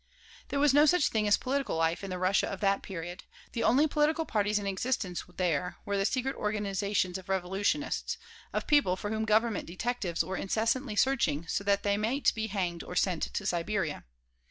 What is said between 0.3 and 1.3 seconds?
There was no such thing